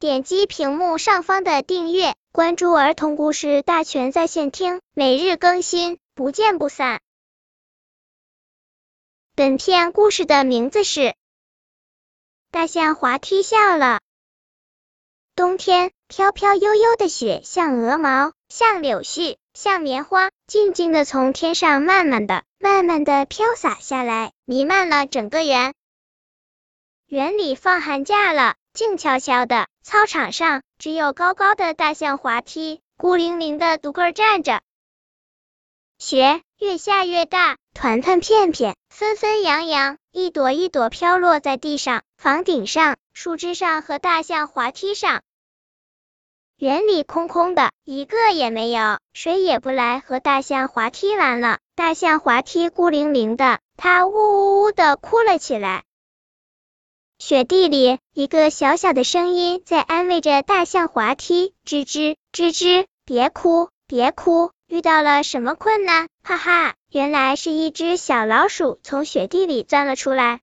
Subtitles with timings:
[0.00, 7.00] 点击屏幕上方的订阅，关注儿童故事大全在线听，每日更新，不见不散。
[9.34, 11.00] 本片故事的名字是
[12.52, 13.96] 《大象滑梯笑了》。
[15.34, 25.74] 冬天，飘飘悠悠的雪像鹅毛，像柳絮，像棉花，静静的从天上慢慢的、慢慢的飘洒下来，弥漫了整个园。
[27.08, 34.60] 园里放寒假了，静悄悄的，操场上只有高高的大象滑梯，孤零零的独个站着。
[35.98, 45.22] 雪越下越大，团团片片，纷纷扬扬，一朵一朵飘落在地上、房顶上、树枝上和大象滑梯上。
[46.56, 51.58] 园里空空的，一个也没有，谁也不来和大象滑梯玩了。
[51.74, 55.82] 大象滑梯孤零零的，它呜呜呜的哭了起来。
[57.28, 70.40] 雪地里，一个小小的声音在安慰着大象滑梯：“吱吱吱吱，别哭，别哭，遇到了什么困难？”哈哈，原来是一只小老鼠从雪地里钻了出来。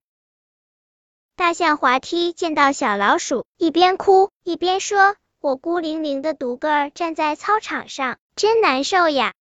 [1.34, 9.32] 大象滑梯见到小老鼠，一边哭一边说：“我孤零零的独个儿站在操场上，真难受呀。”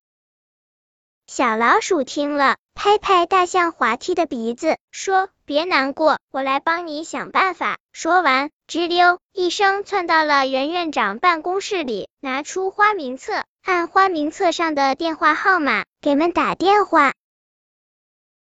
[1.28, 2.58] 小老鼠听了。
[2.76, 17.14] 拍拍大象滑梯的鼻子，说：“别难过，我来帮你想办法。”说完，吱溜一声窜到了袁院长办公室里，拿出花名册，按花名册上的电话号码给们打电话。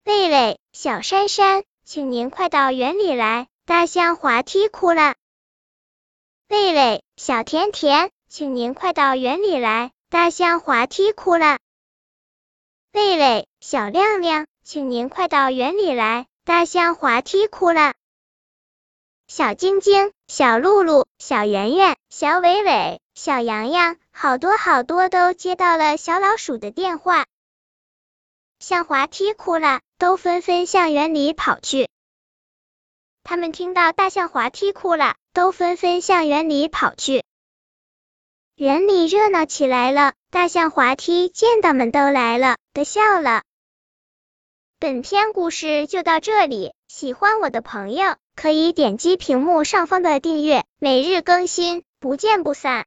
[0.03, 5.15] 贝贝，小珊珊，请您快到园里来，大象滑梯哭了。
[6.49, 11.59] 贝贝，小甜甜，请您快到园里来，大象滑梯哭了。
[12.93, 17.95] 贝贝，小亮亮，请您快到园里来，大象滑梯哭了。
[19.27, 27.25] 小晶晶、小露露、小圆圆、小伟伟、小洋洋，好多好多都接到了小老鼠的电话，
[28.59, 31.89] 向滑梯哭了，都纷纷向园里跑去。
[33.23, 37.25] 他们听到大象滑梯哭了，都纷纷向园里跑去。
[38.55, 43.43] 园里热闹起来了，大象滑梯见到们都来了，的笑了。
[44.79, 52.81] 本篇故事就到这里，喜欢我的朋友可以点击屏幕上方的订阅，每日更新，不见不散。